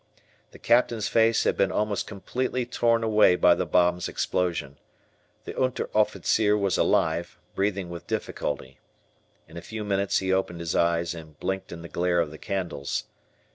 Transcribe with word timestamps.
The 0.49 0.57
Captain's 0.57 1.07
face 1.07 1.43
had 1.43 1.55
been 1.55 1.71
almost 1.71 2.07
completely 2.07 2.65
torn 2.65 3.03
away 3.03 3.35
by 3.35 3.53
the 3.53 3.67
bomb's 3.67 4.07
explosion. 4.09 4.79
The 5.45 5.53
Unteroffizier 5.53 6.57
was 6.57 6.75
alive, 6.75 7.37
breathing 7.53 7.87
with 7.91 8.07
difficulty. 8.07 8.79
In 9.47 9.57
a 9.57 9.61
few 9.61 9.83
minutes 9.83 10.17
he 10.17 10.33
opened 10.33 10.59
his 10.59 10.75
eyes 10.75 11.13
and 11.13 11.39
blinked 11.39 11.71
in 11.71 11.83
the 11.83 11.87
glare 11.87 12.19
of 12.19 12.31
the 12.31 12.39
candles. 12.39 13.03